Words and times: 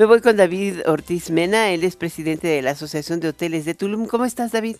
Me 0.00 0.06
voy 0.06 0.22
con 0.22 0.34
David 0.38 0.76
Ortiz 0.86 1.30
Mena, 1.30 1.72
él 1.72 1.84
es 1.84 1.94
presidente 1.94 2.48
de 2.48 2.62
la 2.62 2.70
Asociación 2.70 3.20
de 3.20 3.28
Hoteles 3.28 3.66
de 3.66 3.74
Tulum. 3.74 4.06
¿Cómo 4.06 4.24
estás, 4.24 4.50
David? 4.50 4.76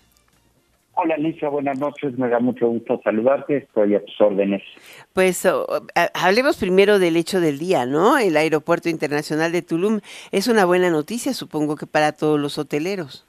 Hola 0.94 1.16
Alicia, 1.16 1.50
buenas 1.50 1.78
noches, 1.78 2.16
me 2.16 2.26
da 2.30 2.40
mucho 2.40 2.68
gusto 2.68 2.98
saludarte, 3.04 3.58
estoy 3.58 3.96
a 3.96 4.02
tus 4.02 4.18
órdenes. 4.18 4.62
Pues 5.12 5.44
oh, 5.44 5.67
hablemos 6.14 6.56
primero 6.56 6.98
del 6.98 7.18
hecho 7.18 7.38
del 7.38 7.58
día, 7.58 7.84
¿no? 7.84 8.16
El 8.16 8.34
Aeropuerto 8.34 8.88
Internacional 8.88 9.52
de 9.52 9.61
Tulum 9.61 10.00
es 10.32 10.48
una 10.48 10.64
buena 10.64 10.88
noticia, 10.88 11.34
supongo 11.34 11.77
que 11.77 11.87
para 11.87 12.12
todos 12.12 12.41
los 12.41 12.57
hoteleros. 12.57 13.27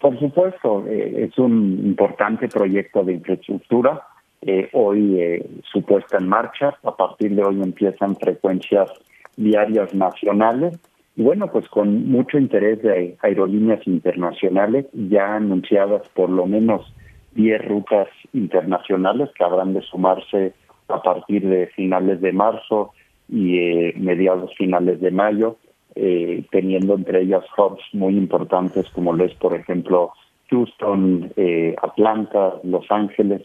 Por 0.00 0.18
supuesto, 0.18 0.86
eh, 0.86 1.28
es 1.28 1.36
un 1.36 1.82
importante 1.84 2.48
proyecto 2.48 3.04
de 3.04 3.12
infraestructura, 3.12 4.06
eh, 4.40 4.70
hoy 4.72 5.20
eh, 5.20 5.46
su 5.70 5.82
puesta 5.82 6.16
en 6.16 6.28
marcha, 6.28 6.78
a 6.82 6.96
partir 6.96 7.34
de 7.34 7.44
hoy 7.44 7.60
empiezan 7.60 8.16
frecuencias 8.16 8.90
diarias 9.36 9.92
nacionales 9.92 10.78
bueno, 11.16 11.50
pues 11.50 11.68
con 11.68 12.10
mucho 12.10 12.38
interés 12.38 12.82
de 12.82 13.16
aerolíneas 13.22 13.86
internacionales, 13.86 14.86
ya 14.92 15.36
anunciadas 15.36 16.08
por 16.10 16.28
lo 16.28 16.46
menos 16.46 16.92
10 17.34 17.64
rutas 17.66 18.08
internacionales 18.32 19.30
que 19.36 19.44
habrán 19.44 19.74
de 19.74 19.82
sumarse 19.82 20.54
a 20.88 21.02
partir 21.02 21.46
de 21.46 21.68
finales 21.68 22.20
de 22.20 22.32
marzo 22.32 22.92
y 23.28 23.58
eh, 23.58 23.94
mediados 23.96 24.54
finales 24.56 25.00
de 25.00 25.10
mayo, 25.10 25.56
eh, 25.94 26.44
teniendo 26.50 26.94
entre 26.94 27.22
ellas 27.22 27.44
hubs 27.56 27.82
muy 27.92 28.16
importantes 28.16 28.88
como 28.90 29.12
lo 29.12 29.24
es, 29.24 29.34
por 29.34 29.54
ejemplo, 29.54 30.12
Houston, 30.50 31.32
eh, 31.36 31.74
Atlanta, 31.80 32.54
Los 32.64 32.90
Ángeles, 32.90 33.42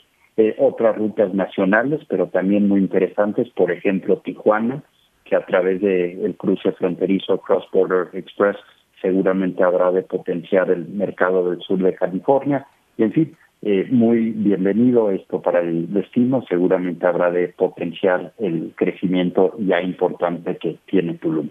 otras 0.58 0.98
rutas 0.98 1.34
nacionales, 1.34 2.00
pero 2.08 2.28
también 2.28 2.70
muy 2.70 2.80
interesantes, 2.80 3.50
por 3.50 3.72
ejemplo, 3.72 4.20
Tijuana, 4.20 4.84
que 5.30 5.36
a 5.36 5.46
través 5.46 5.80
del 5.80 6.26
el 6.26 6.36
cruce 6.36 6.72
fronterizo 6.72 7.38
Cross 7.38 7.66
Border 7.72 8.08
Express 8.14 8.58
seguramente 9.00 9.64
habrá 9.64 9.92
de 9.92 10.02
potenciar 10.02 10.72
el 10.72 10.88
mercado 10.88 11.52
del 11.52 11.62
sur 11.62 11.78
de 11.80 11.94
California. 11.94 12.66
En 12.98 13.14
fin, 13.14 13.38
eh, 13.62 13.88
muy 13.92 14.32
bienvenido 14.32 15.12
esto 15.12 15.42
para 15.42 15.60
el 15.62 15.94
destino, 15.94 16.44
seguramente 16.50 17.06
habrá 17.06 17.30
de 17.30 17.50
potenciar 17.50 18.34
el 18.40 18.74
crecimiento 18.76 19.54
ya 19.60 19.82
importante 19.82 20.58
que 20.58 20.78
tiene 20.86 21.14
Tulum. 21.16 21.50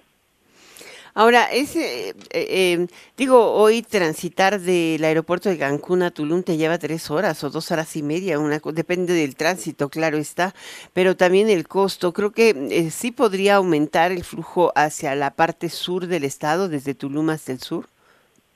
Ahora, 1.18 1.46
ese, 1.52 2.10
eh, 2.32 2.74
em, 2.74 2.86
digo, 3.16 3.50
hoy 3.54 3.82
transitar 3.82 4.60
del 4.60 5.02
aeropuerto 5.02 5.48
de 5.48 5.58
Cancún 5.58 6.02
a 6.02 6.12
Tulum 6.12 6.44
te 6.44 6.56
lleva 6.56 6.78
tres 6.78 7.10
horas 7.10 7.42
o 7.42 7.50
dos 7.50 7.72
horas 7.72 7.96
y 7.96 8.04
media, 8.04 8.38
una, 8.38 8.60
depende 8.72 9.14
del 9.14 9.34
tránsito, 9.34 9.88
claro 9.88 10.16
está, 10.16 10.54
pero 10.92 11.16
también 11.16 11.48
el 11.50 11.66
costo. 11.66 12.12
Creo 12.12 12.30
que 12.30 12.50
eh, 12.50 12.90
sí 12.90 13.10
podría 13.10 13.56
aumentar 13.56 14.12
el 14.12 14.22
flujo 14.22 14.70
hacia 14.76 15.16
la 15.16 15.32
parte 15.32 15.70
sur 15.70 16.06
del 16.06 16.22
estado, 16.22 16.68
desde 16.68 16.94
Tulum 16.94 17.30
hasta 17.30 17.50
el 17.50 17.58
sur. 17.58 17.86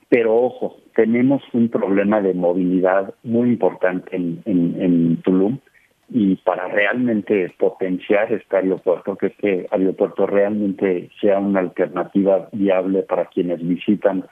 Pero 0.07 0.33
ojo, 0.33 0.77
tenemos 0.95 1.41
un 1.51 1.67
problema 1.67 2.21
de 2.21 2.33
movilidad 2.33 3.13
muy 3.23 3.49
importante 3.49 4.15
en, 4.15 4.41
en, 4.45 4.81
en 4.81 5.21
Tulum 5.21 5.59
y 6.15 6.35
para 6.35 6.67
realmente 6.67 7.51
potenciar 7.57 8.31
este 8.31 8.55
aeropuerto, 8.55 9.15
que 9.15 9.27
este 9.27 9.67
aeropuerto 9.71 10.27
realmente 10.27 11.09
sea 11.19 11.39
una 11.39 11.59
alternativa 11.59 12.49
viable 12.51 13.01
para 13.01 13.25
quienes 13.25 13.67
visitan 13.67 14.23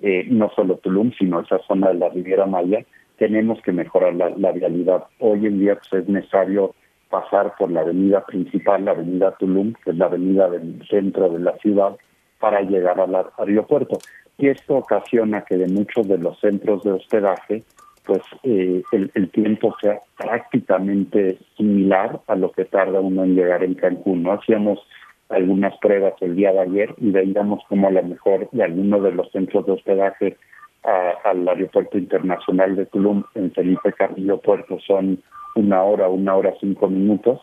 eh, 0.00 0.26
no 0.28 0.50
solo 0.50 0.78
Tulum, 0.78 1.12
sino 1.16 1.40
esa 1.40 1.60
zona 1.60 1.90
de 1.90 1.94
la 1.94 2.08
Riviera 2.08 2.44
Maya, 2.46 2.84
tenemos 3.18 3.62
que 3.62 3.70
mejorar 3.70 4.16
la, 4.16 4.30
la 4.30 4.50
vialidad. 4.50 5.04
Hoy 5.20 5.46
en 5.46 5.60
día 5.60 5.76
pues, 5.76 6.02
es 6.02 6.08
necesario 6.08 6.74
pasar 7.08 7.54
por 7.56 7.70
la 7.70 7.82
avenida 7.82 8.26
principal, 8.26 8.84
la 8.84 8.90
avenida 8.90 9.36
Tulum, 9.38 9.74
que 9.84 9.92
es 9.92 9.96
la 9.96 10.06
avenida 10.06 10.50
del 10.50 10.84
centro 10.90 11.28
de 11.28 11.38
la 11.38 11.56
ciudad, 11.58 11.96
para 12.40 12.62
llegar 12.62 12.98
al 12.98 13.14
aeropuerto. 13.38 13.98
Y 14.38 14.48
esto 14.48 14.74
ocasiona 14.74 15.44
que 15.44 15.56
de 15.56 15.68
muchos 15.68 16.08
de 16.08 16.18
los 16.18 16.40
centros 16.40 16.82
de 16.82 16.90
hospedaje 16.90 17.62
pues 18.08 18.22
eh, 18.42 18.82
el, 18.90 19.30
tiempo 19.30 19.76
sea 19.82 20.00
prácticamente 20.38 21.38
similar 21.56 22.20
a 22.26 22.36
lo 22.36 22.52
que 22.52 22.64
tarda 22.64 23.00
uno 23.00 23.24
en 23.24 23.34
llegar 23.34 23.64
en 23.64 23.74
Cancún. 23.74 24.22
No 24.22 24.32
hacíamos 24.32 24.78
algunas 25.28 25.76
pruebas 25.78 26.14
el 26.20 26.36
día 26.36 26.52
de 26.52 26.60
ayer 26.60 26.94
y 26.98 27.10
veíamos 27.10 27.60
como 27.68 27.88
a 27.88 27.90
lo 27.90 28.02
mejor 28.02 28.48
de 28.52 28.62
alguno 28.62 29.00
de 29.00 29.12
los 29.12 29.30
centros 29.32 29.66
de 29.66 29.72
hospedaje 29.72 30.36
al 31.24 31.46
aeropuerto 31.46 31.98
internacional 31.98 32.76
de 32.76 32.86
Tulum 32.86 33.24
en 33.34 33.50
Felipe 33.52 33.92
Carrillo 33.92 34.38
Puerto 34.38 34.78
son 34.86 35.18
una 35.54 35.82
hora, 35.82 36.08
una 36.08 36.34
hora 36.36 36.54
cinco 36.60 36.88
minutos 36.88 37.40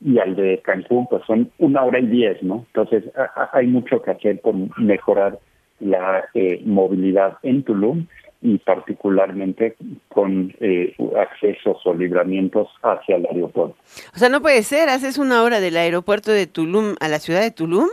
y 0.00 0.18
al 0.18 0.34
de 0.34 0.60
Cancún 0.64 1.06
pues 1.08 1.22
son 1.26 1.50
una 1.58 1.84
hora 1.84 2.00
y 2.00 2.06
diez, 2.06 2.42
¿no? 2.42 2.64
Entonces 2.68 3.04
hay 3.52 3.66
mucho 3.66 4.02
que 4.02 4.10
hacer 4.10 4.40
por 4.40 4.54
mejorar 4.78 5.38
la 5.80 6.24
eh, 6.34 6.60
movilidad 6.64 7.36
en 7.42 7.62
Tulum 7.62 8.06
y 8.40 8.58
particularmente 8.58 9.76
con 10.08 10.54
eh, 10.60 10.94
accesos 11.18 11.78
o 11.84 11.94
libramientos 11.94 12.68
hacia 12.82 13.16
el 13.16 13.26
aeropuerto. 13.26 13.76
O 14.14 14.18
sea, 14.18 14.28
no 14.28 14.40
puede 14.40 14.62
ser, 14.62 14.88
haces 14.88 15.18
una 15.18 15.42
hora 15.42 15.60
del 15.60 15.76
aeropuerto 15.76 16.30
de 16.30 16.46
Tulum 16.46 16.94
a 17.00 17.08
la 17.08 17.18
ciudad 17.18 17.40
de 17.40 17.50
Tulum. 17.50 17.88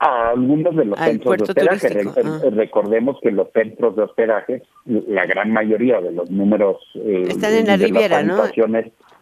A 0.00 0.30
algunos 0.30 0.74
de 0.76 0.84
los 0.84 0.98
centros 0.98 1.36
de 1.38 1.42
hospedaje. 1.44 2.02
Ah. 2.22 2.40
Recordemos 2.50 3.16
que 3.22 3.30
los 3.30 3.50
centros 3.52 3.96
de 3.96 4.02
hospedaje, 4.02 4.62
la 4.84 5.24
gran 5.24 5.52
mayoría 5.52 6.00
de 6.00 6.12
los 6.12 6.30
números 6.30 6.76
eh, 6.96 7.26
están 7.28 7.54
en 7.54 7.66
la 7.66 7.76
Riviera, 7.76 8.22
¿no? 8.22 8.42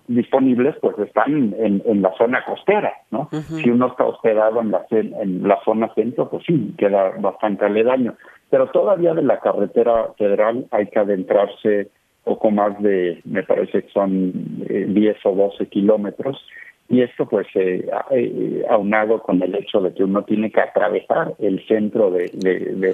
disponibles 0.09 0.77
pues 0.81 0.97
están 1.01 1.53
en, 1.59 1.83
en 1.85 2.01
la 2.01 2.17
zona 2.17 2.45
costera, 2.45 2.93
¿no? 3.11 3.29
Si 3.49 3.69
uno 3.69 3.89
está 3.89 4.05
hospedado 4.05 4.61
en 4.61 4.71
la, 4.71 4.87
en 4.91 5.47
la 5.47 5.59
zona 5.65 5.93
centro, 5.95 6.31
pues 6.31 6.45
sí, 6.47 6.75
queda 6.79 7.11
bastante 7.19 7.65
aledaño 7.65 8.15
pero 8.51 8.69
todavía 8.69 9.15
de 9.15 9.23
la 9.23 9.41
carretera 9.41 10.13
federal 10.19 10.67
hay 10.71 10.87
que 10.87 10.99
adentrarse 10.99 11.89
poco 12.25 12.51
más 12.51 12.81
de, 12.83 13.21
me 13.25 13.43
parece 13.45 13.83
que 13.83 13.91
son 13.91 14.33
10 14.69 14.69
eh, 14.69 15.19
o 15.25 15.35
12 15.35 15.67
kilómetros, 15.67 16.45
y 16.89 17.03
esto 17.03 17.27
pues 17.27 17.47
eh, 17.55 17.89
eh, 18.11 18.65
aunado 18.69 19.21
con 19.21 19.43
el 19.43 19.55
hecho 19.55 19.81
de 19.81 19.93
que 19.93 20.05
uno 20.05 20.23
tiene 20.23 20.51
que 20.51 20.61
atravesar 20.61 21.35
el 21.39 21.65
centro 21.67 22.11
de, 22.11 22.31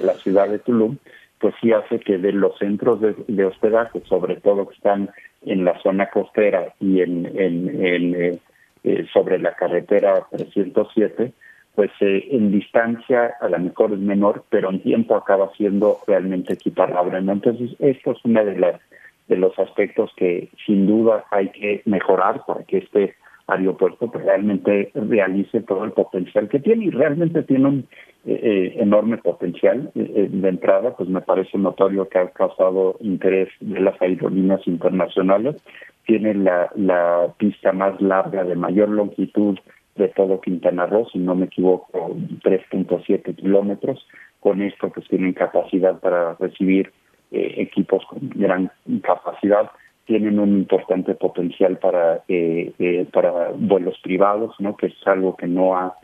la 0.03 0.13
ciudad 0.13 0.49
de 0.49 0.59
Tulum, 0.59 0.97
pues 1.39 1.53
sí 1.61 1.71
hace 1.71 1.99
que 1.99 2.17
de 2.17 2.31
los 2.31 2.57
centros 2.57 2.99
de, 3.01 3.45
hospedaje, 3.45 4.01
sobre 4.05 4.37
todo 4.37 4.67
que 4.67 4.75
están 4.75 5.09
en 5.45 5.65
la 5.65 5.79
zona 5.81 6.09
costera 6.09 6.73
y 6.79 7.01
en 7.01 8.39
eh, 8.85 9.07
sobre 9.13 9.39
la 9.39 9.53
carretera 9.53 10.27
307, 10.31 11.31
pues 11.75 11.91
eh, 12.01 12.27
en 12.31 12.51
distancia 12.51 13.33
a 13.41 13.49
lo 13.49 13.59
mejor 13.59 13.93
es 13.93 13.99
menor, 13.99 14.43
pero 14.49 14.69
en 14.69 14.81
tiempo 14.81 15.15
acaba 15.15 15.51
siendo 15.57 15.97
realmente 16.07 16.53
equiparable. 16.53 17.17
Entonces, 17.17 17.71
esto 17.79 18.11
es 18.11 18.19
uno 18.23 18.45
de, 18.45 18.57
las, 18.57 18.81
de 19.27 19.37
los 19.37 19.57
aspectos 19.57 20.11
que 20.15 20.49
sin 20.65 20.85
duda 20.85 21.25
hay 21.31 21.49
que 21.49 21.81
mejorar 21.85 22.41
para 22.45 22.63
que 22.63 22.77
este 22.77 23.15
aeropuerto 23.47 24.09
pues, 24.09 24.23
realmente 24.23 24.91
realice 24.93 25.61
todo 25.61 25.83
el 25.83 25.91
potencial 25.91 26.47
que 26.47 26.59
tiene 26.59 26.85
y 26.85 26.89
realmente 26.91 27.41
tiene 27.43 27.67
un 27.67 27.87
eh, 28.25 28.39
eh, 28.41 28.75
enorme 28.77 29.17
potencial 29.17 29.91
de 29.95 30.47
entrada, 30.47 30.95
pues 30.95 31.09
me 31.09 31.21
parece 31.21 31.57
notorio 31.57 32.07
que 32.07 32.19
ha 32.19 32.29
causado 32.29 32.95
interés 33.01 33.49
de 33.59 33.81
las 33.81 33.99
aerolíneas 34.01 34.65
internacionales. 34.67 35.55
Tiene 36.05 36.33
la, 36.35 36.69
la 36.75 37.33
pista 37.37 37.73
más 37.73 37.99
larga 37.99 38.43
de 38.43 38.55
mayor 38.55 38.89
longitud 38.89 39.57
de 39.95 40.07
todo 40.09 40.41
Quintana 40.41 40.85
Roo, 40.85 41.07
si 41.11 41.19
no 41.19 41.35
me 41.35 41.45
equivoco, 41.45 42.15
3.7 42.43 43.35
kilómetros. 43.35 44.05
Con 44.39 44.61
esto 44.61 44.89
pues 44.89 45.07
tienen 45.07 45.33
capacidad 45.33 45.99
para 45.99 46.33
recibir 46.35 46.91
eh, 47.31 47.55
equipos 47.57 48.03
con 48.05 48.29
gran 48.35 48.71
capacidad, 49.01 49.71
tienen 50.05 50.39
un 50.39 50.49
importante 50.49 51.15
potencial 51.15 51.77
para 51.77 52.21
eh, 52.27 52.73
eh, 52.77 53.07
para 53.11 53.51
vuelos 53.55 53.97
privados, 54.03 54.53
no 54.59 54.75
que 54.75 54.87
es 54.87 55.07
algo 55.07 55.35
que 55.35 55.47
no 55.47 55.75
ha 55.75 55.95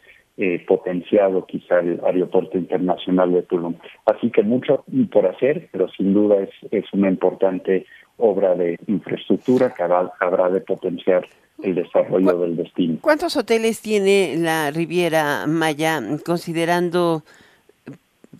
potenciado 0.68 1.46
quizá 1.46 1.80
el 1.80 2.00
aeropuerto 2.02 2.58
internacional 2.58 3.34
de 3.34 3.42
Tulum. 3.42 3.76
Así 4.06 4.32
que 4.32 4.42
mucho 4.42 4.86
por 5.12 5.26
hacer, 5.26 5.68
pero 5.70 5.90
sin 5.90 6.14
duda 6.14 6.38
es, 6.42 6.50
es 6.72 6.86
una 6.94 7.10
importante 7.10 7.86
obra 8.16 8.56
de 8.56 8.80
infraestructura 8.88 9.74
que 9.74 9.84
habrá 9.84 10.50
de 10.50 10.62
potenciar 10.62 11.26
el 11.64 11.76
desarrollo 11.76 12.38
del 12.40 12.56
destino. 12.56 12.98
¿Cuántos 13.02 13.36
hoteles 13.36 13.82
tiene 13.82 14.36
la 14.38 14.72
Riviera 14.72 15.46
Maya 15.48 16.02
considerando 16.26 17.24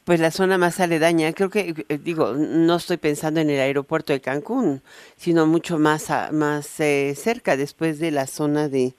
pues 0.04 0.20
la 0.20 0.32
zona 0.32 0.58
más 0.58 0.80
aledaña? 0.80 1.34
Creo 1.34 1.50
que 1.50 1.86
eh, 1.90 1.98
digo, 1.98 2.34
no 2.34 2.76
estoy 2.76 2.98
pensando 2.98 3.40
en 3.40 3.50
el 3.50 3.60
aeropuerto 3.60 4.14
de 4.14 4.22
Cancún, 4.22 4.82
sino 5.18 5.46
mucho 5.46 5.80
más 5.80 6.10
más 6.32 6.80
eh, 6.80 7.14
cerca 7.16 7.58
después 7.58 8.00
de 8.00 8.12
la 8.12 8.28
zona 8.28 8.70
de 8.70 8.94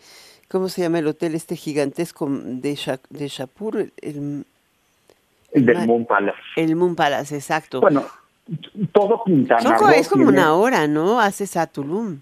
¿cómo 0.48 0.68
se 0.68 0.82
llama 0.82 0.98
el 0.98 1.06
hotel 1.06 1.34
este 1.34 1.56
gigantesco 1.56 2.28
de 2.28 2.78
de 3.10 3.28
Shapur? 3.28 3.90
El, 4.00 4.44
el 5.52 5.66
del 5.66 5.86
Moon 5.86 6.04
Palace. 6.06 6.38
El 6.56 6.76
Moon 6.76 6.94
Palace, 6.94 7.34
exacto. 7.34 7.80
Bueno, 7.80 8.04
todo 8.92 9.22
Quintana 9.24 9.76
Es 9.94 10.08
como 10.08 10.28
una 10.28 10.54
hora, 10.54 10.86
¿no? 10.86 11.20
Haces 11.20 11.56
a 11.56 11.66
Tulum. 11.66 12.20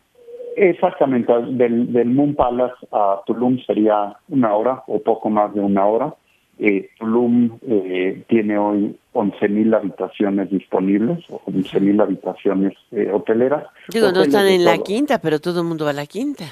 Exactamente, 0.61 1.33
del, 1.51 1.93
del 1.93 2.09
Moon 2.09 2.35
Palace 2.35 2.75
a 2.91 3.21
Tulum 3.27 3.59
sería 3.65 4.17
una 4.29 4.55
hora 4.55 4.83
o 4.87 5.01
poco 5.01 5.31
más 5.31 5.55
de 5.55 5.61
una 5.61 5.87
hora. 5.87 6.15
Eh, 6.59 6.91
Tulum 6.99 7.59
eh, 7.63 8.25
tiene 8.29 8.59
hoy 8.59 8.99
11.000 9.15 9.77
habitaciones 9.77 10.51
disponibles, 10.51 11.25
11.000 11.29 12.03
habitaciones 12.03 12.73
eh, 12.91 13.09
hoteleras. 13.13 13.69
Digo, 13.93 14.11
no 14.11 14.23
están 14.23 14.49
en 14.49 14.65
la 14.65 14.79
quinta, 14.79 15.21
pero 15.21 15.39
todo 15.39 15.61
el 15.61 15.67
mundo 15.67 15.85
va 15.85 15.93
a 15.93 15.95
la 15.95 16.07
quinta. 16.07 16.47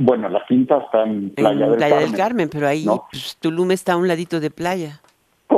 Bueno, 0.00 0.28
la 0.28 0.44
quinta 0.48 0.78
está 0.78 1.04
en 1.04 1.30
Playa, 1.30 1.68
del, 1.70 2.12
Carmen. 2.16 2.48
pero 2.50 2.66
ahí 2.66 2.86
pues, 3.10 3.36
Tulum 3.40 3.70
está 3.70 3.92
a 3.92 3.96
un 3.96 4.08
ladito 4.08 4.40
de 4.40 4.50
playa. 4.50 5.00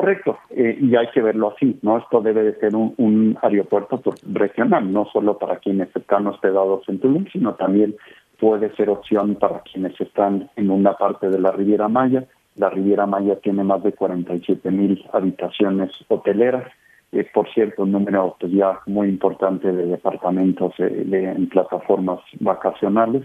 Correcto, 0.00 0.38
eh, 0.48 0.78
y 0.80 0.96
hay 0.96 1.08
que 1.08 1.20
verlo 1.20 1.52
así, 1.54 1.78
¿no? 1.82 1.98
Esto 1.98 2.22
debe 2.22 2.42
de 2.42 2.54
ser 2.54 2.74
un, 2.74 2.94
un 2.96 3.36
aeropuerto 3.42 4.00
regional, 4.32 4.90
no 4.90 5.04
solo 5.12 5.36
para 5.36 5.58
quienes 5.58 5.94
están 5.94 6.26
hospedados 6.26 6.88
en 6.88 7.00
Tulum, 7.00 7.26
sino 7.30 7.54
también 7.56 7.94
puede 8.38 8.74
ser 8.76 8.88
opción 8.88 9.34
para 9.34 9.60
quienes 9.60 10.00
están 10.00 10.48
en 10.56 10.70
una 10.70 10.94
parte 10.94 11.28
de 11.28 11.38
la 11.38 11.52
Riviera 11.52 11.88
Maya. 11.88 12.24
La 12.56 12.70
Riviera 12.70 13.04
Maya 13.04 13.40
tiene 13.40 13.62
más 13.62 13.82
de 13.82 13.92
47 13.92 14.70
mil 14.70 15.04
habitaciones 15.12 15.90
hoteleras, 16.08 16.72
eh, 17.12 17.28
por 17.34 17.52
cierto, 17.52 17.82
un 17.82 17.92
número 17.92 18.36
pues, 18.40 18.52
ya 18.52 18.80
muy 18.86 19.06
importante 19.06 19.70
de 19.70 19.84
departamentos 19.84 20.72
eh, 20.78 21.34
en 21.36 21.46
plataformas 21.50 22.20
vacacionales. 22.38 23.24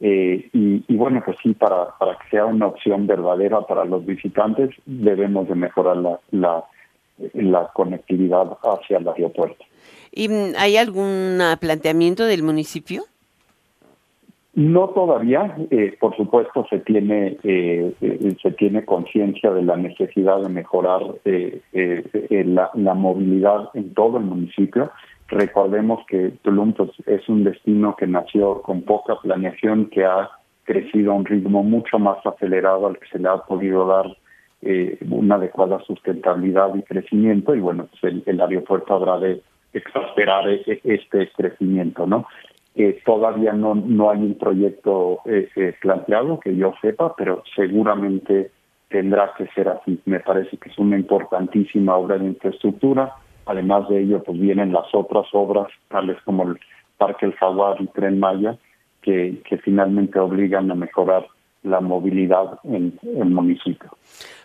Eh, 0.00 0.48
y, 0.54 0.96
bueno, 0.96 1.22
pues 1.24 1.36
sí, 1.42 1.52
para, 1.52 1.90
para 1.98 2.16
que 2.18 2.30
sea 2.30 2.46
una 2.46 2.68
opción 2.68 3.06
verdadera 3.06 3.60
para 3.62 3.84
los 3.84 4.04
visitantes, 4.06 4.70
debemos 4.86 5.46
de 5.46 5.54
mejorar 5.54 5.98
la, 5.98 6.18
la, 6.30 6.64
la 7.34 7.70
conectividad 7.74 8.56
hacia 8.62 8.96
el 8.96 9.08
aeropuerto. 9.08 9.62
¿Y 10.10 10.28
mm, 10.30 10.52
hay 10.56 10.78
algún 10.78 11.38
planteamiento 11.60 12.24
del 12.24 12.42
municipio? 12.42 13.02
No 14.54 14.88
todavía, 14.88 15.54
eh, 15.70 15.96
por 16.00 16.16
supuesto 16.16 16.66
se 16.68 16.80
tiene 16.80 17.36
eh, 17.44 17.94
se 18.42 18.50
tiene 18.50 18.84
conciencia 18.84 19.52
de 19.52 19.62
la 19.62 19.76
necesidad 19.76 20.42
de 20.42 20.48
mejorar 20.48 21.02
la, 21.72 22.70
la, 22.74 22.94
movilidad 22.94 23.68
en 23.74 23.94
todo 23.94 24.18
el 24.18 24.24
municipio. 24.24 24.90
Recordemos 25.30 26.04
que 26.08 26.32
Tulum 26.42 26.72
pues, 26.72 26.90
es 27.06 27.28
un 27.28 27.44
destino 27.44 27.94
que 27.96 28.06
nació 28.06 28.62
con 28.62 28.82
poca 28.82 29.16
planeación, 29.22 29.86
que 29.86 30.04
ha 30.04 30.28
crecido 30.64 31.12
a 31.12 31.14
un 31.14 31.24
ritmo 31.24 31.62
mucho 31.62 31.98
más 31.98 32.24
acelerado 32.26 32.86
al 32.86 32.98
que 32.98 33.06
se 33.06 33.18
le 33.18 33.28
ha 33.28 33.36
podido 33.38 33.86
dar 33.86 34.16
eh, 34.62 34.98
una 35.08 35.36
adecuada 35.36 35.80
sustentabilidad 35.80 36.74
y 36.74 36.82
crecimiento 36.82 37.54
y 37.54 37.60
bueno, 37.60 37.88
pues 38.00 38.14
el, 38.26 38.40
aeropuerto 38.40 38.94
habrá 38.94 39.18
de 39.18 39.42
exasperar 39.72 40.48
e, 40.48 40.62
e, 40.66 40.80
este 40.84 41.30
crecimiento, 41.36 42.06
¿no? 42.06 42.26
Eh, 42.74 43.00
todavía 43.04 43.52
no, 43.52 43.74
no 43.74 44.10
hay 44.10 44.18
un 44.18 44.34
proyecto 44.36 45.20
eh, 45.26 45.48
eh, 45.56 45.74
planteado 45.80 46.38
que 46.38 46.56
yo 46.56 46.72
sepa, 46.80 47.14
pero 47.16 47.42
seguramente 47.54 48.50
tendrá 48.88 49.32
que 49.36 49.46
ser 49.48 49.68
así. 49.68 50.00
Me 50.04 50.20
parece 50.20 50.56
que 50.56 50.68
es 50.68 50.78
una 50.78 50.96
importantísima 50.96 51.96
obra 51.96 52.18
de 52.18 52.26
infraestructura 52.26 53.14
Además 53.50 53.88
de 53.88 54.02
ello, 54.02 54.22
pues 54.22 54.38
vienen 54.38 54.72
las 54.72 54.86
otras 54.94 55.26
obras, 55.32 55.66
tales 55.88 56.16
como 56.24 56.44
el 56.44 56.60
Parque 56.98 57.26
El 57.26 57.34
Jaguar 57.34 57.82
y 57.82 57.88
Tren 57.88 58.20
Maya, 58.20 58.56
que, 59.02 59.42
finalmente 59.64 60.20
obligan 60.20 60.70
a 60.70 60.76
mejorar 60.76 61.26
la 61.64 61.80
movilidad 61.80 62.60
en 62.62 62.96
el 63.02 63.30
municipio. 63.30 63.90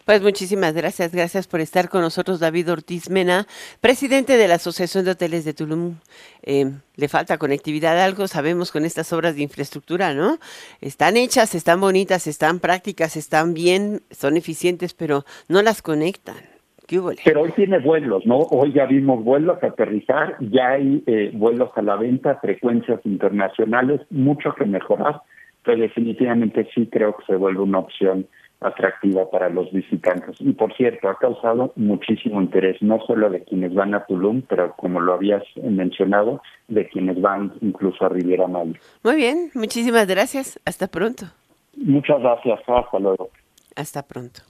Pues 0.06 0.24
muchísimas 0.24 0.74
gracias, 0.74 1.12
gracias 1.12 1.46
por 1.46 1.60
estar 1.60 1.88
con 1.88 2.02
nosotros, 2.02 2.40
David 2.40 2.72
Ortiz 2.72 3.12
Mena, 3.12 3.46
presidente 3.80 4.38
de 4.38 4.48
la 4.48 4.56
Asociación 4.56 5.06
de 5.06 5.12
Hoteles 5.12 5.46
de 5.46 5.54
Tulum. 5.54 5.98
Eh, 6.42 6.72
le 6.96 7.08
falta 7.08 7.38
conectividad 7.38 8.04
algo, 8.04 8.28
sabemos 8.28 8.72
con 8.72 8.86
estas 8.86 9.13
obras 9.13 9.36
de 9.36 9.44
infraestructura, 9.44 10.16
¿no? 10.16 10.40
Están 10.81 11.16
hechas, 11.16 11.54
están 11.54 11.80
bonitas, 11.80 12.25
están 12.25 12.60
prácticas, 12.60 13.18
están 13.18 13.54
bien, 13.54 14.01
son 14.10 14.36
eficientes, 14.36 14.96
pero 14.96 15.25
no 15.48 15.62
las 15.62 15.84
conectan. 15.84 16.55
Pero 17.24 17.42
hoy 17.42 17.52
tiene 17.52 17.80
vuelos, 17.80 18.26
¿no? 18.26 18.38
Hoy 18.38 18.72
ya 18.74 18.86
vimos 18.86 19.24
vuelos 19.24 19.62
a 19.64 19.68
aterrizar, 19.68 20.38
ya 20.40 20.72
hay 20.72 21.04
eh, 21.08 21.32
vuelos 21.34 21.70
a 21.76 21.82
la 21.82 21.96
venta, 21.96 22.36
frecuencias 22.36 23.00
internacionales, 23.06 24.02
mucho 24.10 24.54
que 24.54 24.66
mejorar, 24.66 25.22
pero 25.64 25.82
definitivamente 25.82 26.68
sí 26.74 26.88
creo 26.92 27.16
que 27.18 27.26
se 27.26 27.36
vuelve 27.36 27.62
una 27.62 27.80
opción 27.80 28.28
atractiva 28.62 29.30
para 29.30 29.50
los 29.50 29.72
visitantes. 29.72 30.38
Y 30.40 30.54
por 30.54 30.76
cierto, 30.76 31.10
ha 31.10 31.18
causado 31.18 31.74
muchísimo 31.76 32.42
interés, 32.42 32.82
no 32.82 33.00
solo 33.06 33.30
de 33.30 33.44
quienes 33.44 33.74
van 33.74 33.94
a 33.94 34.06
Tulum, 34.06 34.42
pero 34.44 34.74
como 34.78 35.00
lo 35.00 35.14
habías 35.14 35.44
mencionado, 35.62 36.42
de 36.68 36.88
quienes 36.88 37.20
van 37.22 37.54
incluso 37.62 38.06
a 38.06 38.10
Riviera 38.10 38.48
Maya. 38.48 38.80
Muy 39.04 39.16
bien, 39.16 39.52
muchísimas 39.54 40.08
gracias. 40.08 40.60
Hasta 40.66 40.88
pronto. 40.88 41.26
Muchas 41.78 42.20
gracias. 42.22 42.60
Hasta 42.68 43.00
luego. 43.00 43.30
Hasta 43.76 44.04
pronto. 44.04 44.42